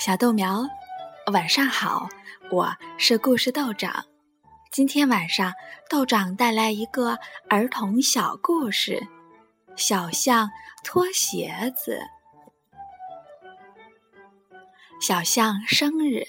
[0.00, 0.66] 小豆苗，
[1.30, 2.08] 晚上好，
[2.50, 4.02] 我是故事豆长。
[4.72, 5.52] 今天晚上，
[5.90, 7.18] 豆长带来一个
[7.50, 8.92] 儿童小故事
[9.76, 10.50] 《小象
[10.82, 12.00] 脱鞋子》。
[15.06, 16.26] 小象生日，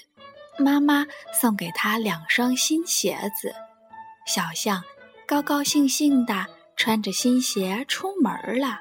[0.58, 3.54] 妈妈送给他两双新鞋子。
[4.26, 4.84] 小象
[5.26, 6.44] 高高兴兴的
[6.76, 8.80] 穿着新鞋出门了。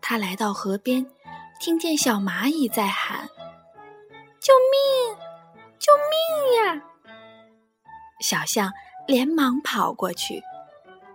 [0.00, 1.04] 他来到河边，
[1.58, 3.28] 听见小蚂蚁在喊。
[4.44, 5.16] 救命！
[5.78, 6.82] 救命呀！
[8.20, 8.70] 小象
[9.06, 10.42] 连忙跑过去，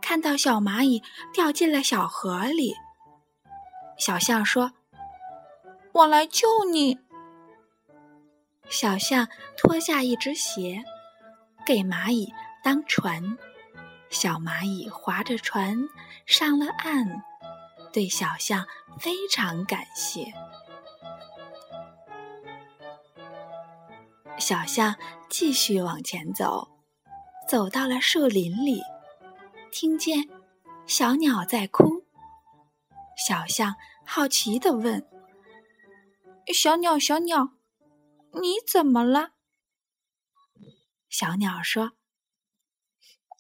[0.01, 2.73] 看到小蚂蚁掉进了小河里。
[3.99, 4.71] 小象说
[5.93, 6.97] ：“我来救你。”
[8.67, 10.83] 小象脱下一只鞋，
[11.67, 13.37] 给蚂蚁当船。
[14.09, 15.77] 小蚂蚁划着船
[16.25, 17.21] 上了岸，
[17.93, 18.65] 对小象
[18.99, 20.33] 非常感谢。
[24.39, 24.95] 小象
[25.29, 26.69] 继续往前走，
[27.47, 28.81] 走到了树林里，
[29.69, 30.29] 听见
[30.87, 32.05] 小鸟在哭。
[33.27, 35.05] 小象好奇地问
[36.53, 37.49] ：“小鸟，小鸟，
[38.31, 39.31] 你怎么了？”
[41.09, 41.91] 小鸟说：“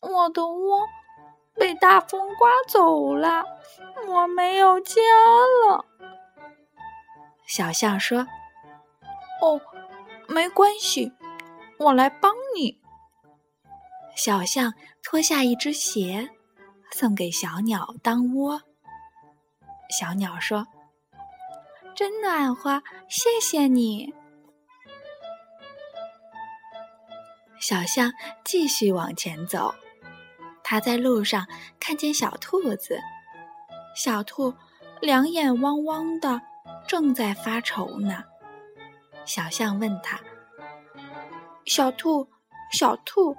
[0.01, 0.81] 我的窝
[1.55, 3.45] 被大风刮走了，
[4.05, 5.01] 我没有家
[5.65, 5.85] 了。”
[7.47, 8.27] 小象说
[9.41, 9.61] ：“哦。”
[10.29, 11.11] 没关系，
[11.79, 12.79] 我来帮你。
[14.15, 16.29] 小象脱下一只鞋，
[16.91, 18.61] 送给小鸟当窝。
[19.97, 20.67] 小鸟说
[21.95, 24.13] ：“真暖和，谢谢你。”
[27.59, 28.13] 小象
[28.45, 29.73] 继续往前走，
[30.63, 31.47] 它在路上
[31.79, 32.99] 看见小兔子，
[33.95, 34.53] 小兔
[35.01, 36.39] 两眼汪汪的，
[36.87, 38.23] 正在发愁呢。
[39.29, 40.19] 小象问他
[41.63, 42.27] ：“小兔，
[42.71, 43.37] 小兔，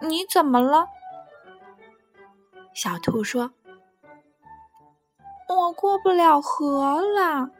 [0.00, 0.88] 你怎么了？”
[2.74, 3.52] 小兔说
[5.48, 7.50] ：“我过不了河了。”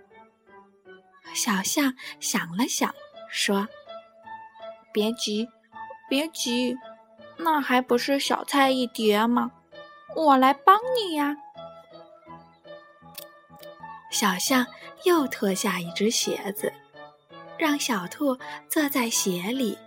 [1.34, 2.93] 小象想了想，
[3.28, 3.69] 说
[4.93, 5.49] ：“别急，
[6.09, 6.77] 别急，
[7.37, 9.53] 那还不是小菜一碟吗？
[10.17, 11.37] 我来帮你呀。”
[14.11, 14.67] 小象
[15.05, 16.73] 又脱下一只鞋子。
[17.62, 18.37] 让小兔
[18.69, 19.78] 坐在鞋里，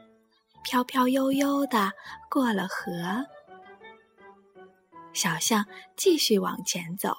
[0.64, 1.92] 飘飘悠悠的
[2.30, 3.26] 过了河。
[5.12, 5.66] 小象
[5.98, 7.18] 继续往前走，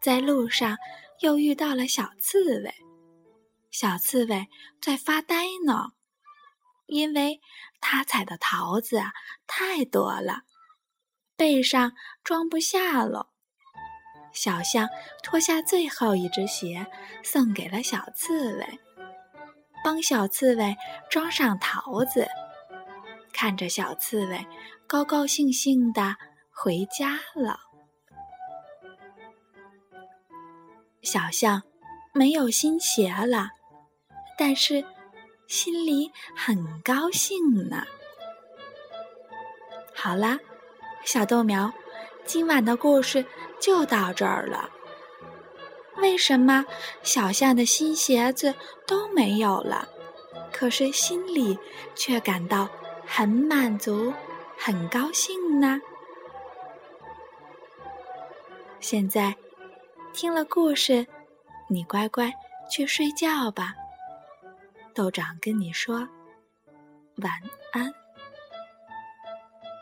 [0.00, 0.76] 在路上
[1.22, 2.72] 又遇到了小刺猬。
[3.72, 4.46] 小刺猬
[4.80, 5.88] 在发呆呢，
[6.86, 7.40] 因为
[7.80, 9.02] 它采的桃子
[9.48, 10.42] 太多了，
[11.36, 13.30] 背上装不下了。
[14.32, 14.88] 小象
[15.24, 16.86] 脱下最后一只鞋，
[17.24, 18.78] 送给了小刺猬。
[19.88, 20.76] 帮小刺猬
[21.08, 22.28] 装上桃子，
[23.32, 24.46] 看着小刺猬
[24.86, 26.14] 高高兴兴的
[26.50, 27.58] 回家了。
[31.00, 31.62] 小象
[32.12, 33.48] 没有新鞋了，
[34.36, 34.84] 但是
[35.46, 37.82] 心里很高兴呢。
[39.94, 40.38] 好啦，
[41.02, 41.72] 小豆苗，
[42.26, 43.24] 今晚的故事
[43.58, 44.68] 就到这儿了。
[45.98, 46.64] 为什么
[47.02, 48.54] 小象的新鞋子
[48.86, 49.88] 都没有了，
[50.52, 51.58] 可是心里
[51.94, 52.68] 却感到
[53.06, 54.12] 很满足、
[54.56, 55.80] 很高兴呢？
[58.80, 59.34] 现在
[60.12, 61.06] 听了故事，
[61.68, 62.32] 你乖乖
[62.70, 63.74] 去睡觉吧。
[64.94, 66.08] 豆长跟你说
[67.16, 67.32] 晚
[67.72, 67.97] 安。